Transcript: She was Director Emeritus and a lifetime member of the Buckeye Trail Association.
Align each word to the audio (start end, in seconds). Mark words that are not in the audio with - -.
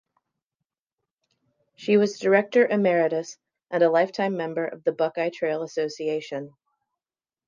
She 1.75 1.95
was 1.97 2.17
Director 2.17 2.65
Emeritus 2.65 3.37
and 3.69 3.83
a 3.83 3.91
lifetime 3.91 4.35
member 4.35 4.65
of 4.65 4.83
the 4.83 4.91
Buckeye 4.93 5.29
Trail 5.29 5.61
Association. 5.61 6.55